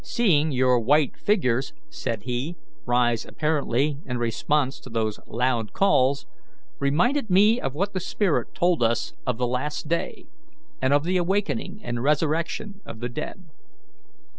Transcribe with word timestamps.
"Seeing 0.03 0.51
your 0.51 0.79
white 0.79 1.15
figures," 1.15 1.73
said 1.91 2.23
he, 2.23 2.55
"rise 2.87 3.23
apparently 3.23 3.99
in 4.07 4.17
response 4.17 4.79
to 4.79 4.89
those 4.89 5.19
loud 5.27 5.73
calls, 5.73 6.25
reminded 6.79 7.29
me 7.29 7.61
of 7.61 7.75
what 7.75 7.93
the 7.93 7.99
spirit 7.99 8.55
told 8.55 8.81
us 8.81 9.13
of 9.27 9.37
the 9.37 9.45
last 9.45 9.87
day, 9.87 10.25
and 10.81 10.91
of 10.91 11.03
the 11.03 11.17
awakening 11.17 11.81
and 11.83 12.01
resurrection 12.01 12.81
of 12.83 12.99
the 12.99 13.09
dead." 13.09 13.43